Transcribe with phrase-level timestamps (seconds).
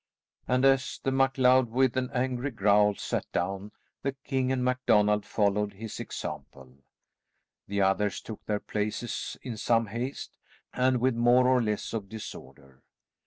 [0.47, 5.73] And as the MacLeod, with an angry growl sat down, the king and MacDonald followed
[5.73, 6.79] his example.
[7.67, 10.37] The others took their places in some haste,
[10.73, 12.81] and with more or less of disorder.